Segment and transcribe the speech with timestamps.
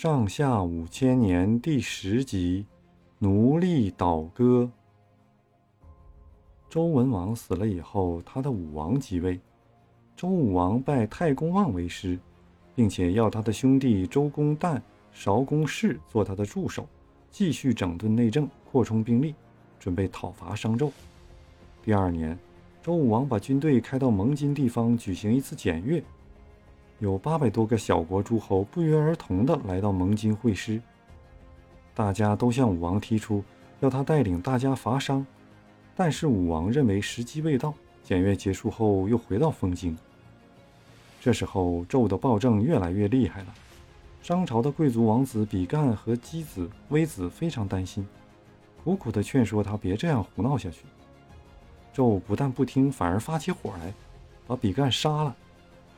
[0.00, 2.64] 上下五千年第十集，
[3.18, 4.70] 奴隶倒戈。
[6.70, 9.40] 周文王死了以后，他的武王即位。
[10.14, 12.16] 周武王拜太公望为师，
[12.76, 14.80] 并且要他的兄弟周公旦、
[15.10, 16.86] 韶公氏做他的助手，
[17.28, 19.34] 继续整顿内政，扩充兵力，
[19.80, 20.92] 准备讨伐商纣。
[21.82, 22.38] 第二年，
[22.80, 26.00] 周武王把军队开到蒙津地方举行一次检阅。
[27.00, 30.80] 有八百多个小国诸侯不约而同地来到蒙津会师，
[31.94, 33.44] 大家都向武王提出
[33.80, 35.24] 要他带领大家伐商，
[35.94, 37.72] 但是武王认为时机未到。
[38.02, 39.94] 检阅结束后，又回到封京。
[41.20, 43.54] 这时候，纣的暴政越来越厉害了。
[44.22, 48.08] 商朝的贵族王子比干和箕子、微子非常担心，
[48.82, 50.86] 苦苦地劝说他别这样胡闹下去。
[51.94, 53.92] 纣不但不听，反而发起火来，
[54.46, 55.36] 把比干杀了。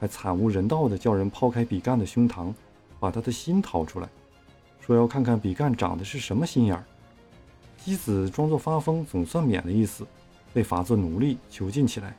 [0.00, 2.54] 还惨无人道地叫人抛开比干的胸膛，
[2.98, 4.08] 把他的心掏出来，
[4.80, 6.82] 说要看看比干长的是什么心眼儿。
[7.76, 10.06] 姬子装作发疯，总算免了一死，
[10.54, 12.16] 被罚做奴隶囚禁起来。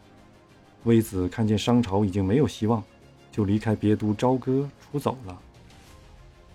[0.83, 2.83] 微子看见商朝已经没有希望，
[3.31, 5.39] 就离开别都朝歌出走了。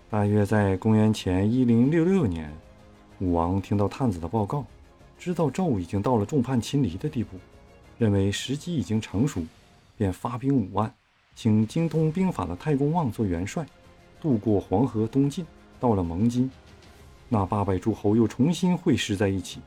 [0.08, 2.52] 大约在公元前一零六六年，
[3.18, 4.64] 武王听到探子的报告，
[5.18, 7.36] 知道纣已经到了众叛亲离的地步，
[7.98, 9.42] 认为时机已经成熟，
[9.96, 10.92] 便发兵五万。
[11.36, 13.64] 请精通兵法的太公望做元帅，
[14.18, 15.44] 渡过黄河东进，
[15.78, 16.50] 到了蒙津，
[17.28, 19.60] 那八百诸侯又重新会师在一起。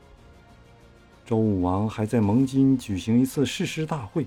[1.24, 4.26] 周武王还在蒙津举行一次誓师大会，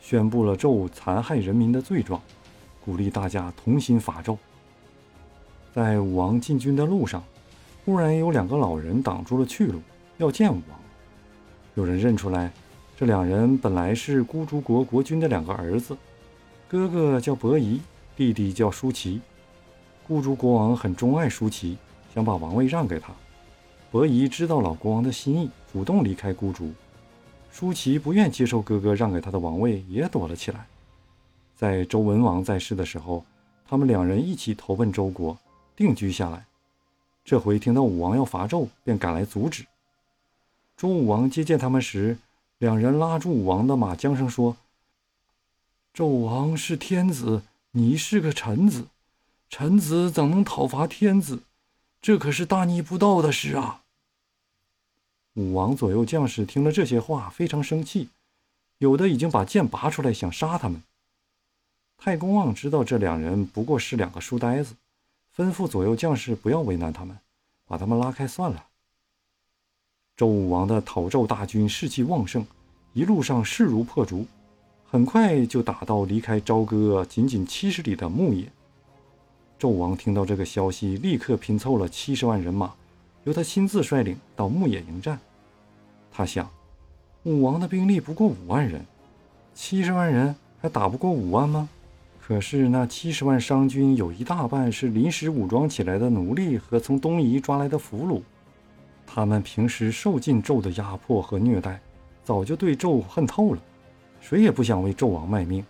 [0.00, 2.18] 宣布了纣残害人民的罪状，
[2.82, 4.38] 鼓励大家同心伐纣。
[5.74, 7.22] 在武王进军的路上，
[7.84, 9.82] 忽然有两个老人挡住了去路，
[10.16, 10.80] 要见武王。
[11.74, 12.50] 有人认出来，
[12.96, 15.94] 这两人本来是孤竹国国君的两个儿子。
[16.70, 17.80] 哥哥叫伯夷，
[18.14, 19.22] 弟弟叫舒淇。
[20.06, 21.78] 孤竹国王很钟爱舒淇，
[22.14, 23.10] 想把王位让给他。
[23.90, 26.70] 伯夷知道老国王的心意，主动离开孤竹。
[27.50, 30.66] 舒淇不愿接受哥哥让给他的王位，也躲了起来。
[31.56, 33.24] 在周文王在世的时候，
[33.66, 35.38] 他们两人一起投奔周国，
[35.74, 36.44] 定居下来。
[37.24, 39.64] 这回听到武王要伐纣，便赶来阻止。
[40.76, 42.18] 周武王接见他们时，
[42.58, 44.54] 两人拉住武王的马缰绳说。
[45.94, 48.86] 纣王是天子，你是个臣子，
[49.48, 51.42] 臣子怎能讨伐天子？
[52.00, 53.82] 这可是大逆不道的事啊！
[55.34, 58.10] 武王左右将士听了这些话，非常生气，
[58.78, 60.82] 有的已经把剑拔出来想杀他们。
[61.96, 64.76] 太公望知道这两人不过是两个书呆子，
[65.36, 67.18] 吩咐左右将士不要为难他们，
[67.66, 68.66] 把他们拉开算了。
[70.16, 72.46] 周武王的讨纣大军士气旺盛，
[72.92, 74.26] 一路上势如破竹。
[74.90, 78.50] 很快就打到离开朝歌仅仅七十里的牧野。
[79.60, 82.72] 纣王听到这个消息，立刻拼凑了七十万人马，
[83.24, 85.20] 由他亲自率领到牧野迎战。
[86.10, 86.48] 他想，
[87.24, 88.82] 武王的兵力不过五万人，
[89.54, 91.68] 七十万人还打不过五万吗？
[92.18, 98.22] 可是那七十万商军有一大半是临时武装起来的奴隶和从东夷抓来的俘虏，
[99.06, 101.78] 他们平时受尽纣的压迫和虐待，
[102.24, 103.60] 早就对纣恨透了。
[104.20, 105.64] 谁也不想为纣王卖命。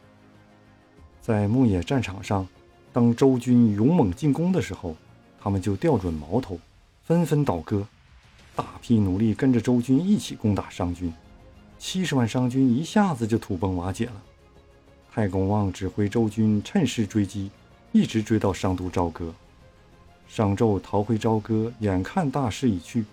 [1.20, 2.46] 在牧野战场上，
[2.92, 4.96] 当周军勇猛进攻的时候，
[5.40, 6.58] 他们就调准矛头，
[7.04, 7.86] 纷纷倒戈。
[8.56, 11.12] 大批奴隶跟着周军一起攻打商军，
[11.78, 14.22] 七十万商军一下子就土崩瓦解了。
[15.12, 17.50] 太公望指挥周军趁势追击，
[17.92, 19.32] 一直追到商都朝歌。
[20.26, 23.04] 商纣逃回朝歌，眼看大势已去，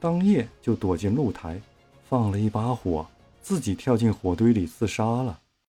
[0.00, 1.60] 当夜就躲进露台，
[2.08, 3.06] 放了一把火。
[3.42, 5.40] 自己跳进火堆里自杀了。